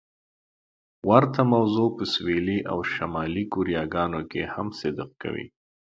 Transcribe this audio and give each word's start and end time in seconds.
ورته 1.09 1.41
موضوع 1.53 1.89
په 1.97 2.03
سویلي 2.13 2.59
او 2.71 2.77
شمالي 2.93 3.43
کوریاګانو 3.53 4.21
کې 4.31 4.41
هم 4.53 4.67
صدق 4.79 5.09
کوي. 5.21 5.47